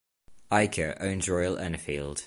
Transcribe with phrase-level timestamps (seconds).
[0.51, 2.19] Eicher owns Royal Enfield.